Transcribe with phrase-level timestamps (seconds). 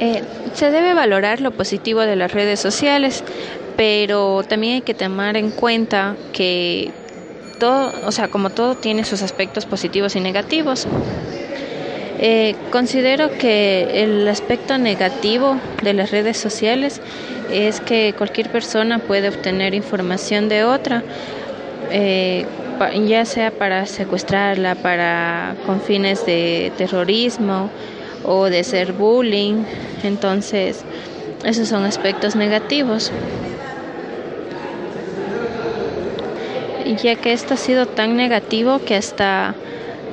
[0.00, 0.22] Eh,
[0.54, 3.22] se debe valorar lo positivo de las redes sociales,
[3.76, 6.90] pero también hay que tomar en cuenta que
[7.58, 10.86] todo, o sea, como todo tiene sus aspectos positivos y negativos.
[12.18, 17.02] Eh, considero que el aspecto negativo de las redes sociales
[17.52, 21.02] es que cualquier persona puede obtener información de otra,
[21.90, 22.46] eh,
[23.06, 27.68] ya sea para secuestrarla, para con fines de terrorismo
[28.24, 29.64] o de ser bullying.
[30.02, 30.84] Entonces,
[31.44, 33.12] esos son aspectos negativos.
[37.02, 39.54] Ya que esto ha sido tan negativo que hasta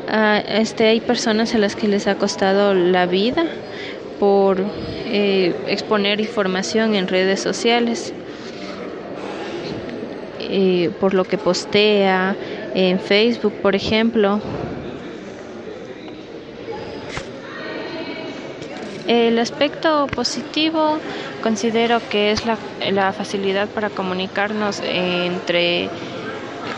[0.08, 3.46] uh, este, hay personas a las que les ha costado la vida
[4.20, 4.64] por
[5.06, 8.14] eh, exponer información en redes sociales,
[10.40, 12.36] eh, por lo que postea
[12.74, 14.42] en Facebook, por ejemplo.
[19.08, 21.00] El aspecto positivo
[21.42, 22.58] considero que es la,
[22.92, 25.90] la facilidad para comunicarnos entre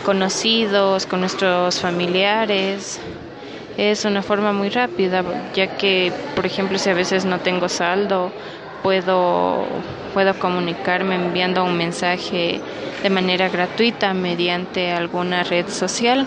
[0.04, 3.00] conocidos, con nuestros familiares.
[3.76, 8.30] Es una forma muy rápida, ya que, por ejemplo, si a veces no tengo saldo,
[8.82, 9.64] puedo,
[10.14, 12.60] puedo comunicarme enviando un mensaje
[13.02, 16.26] de manera gratuita mediante alguna red social.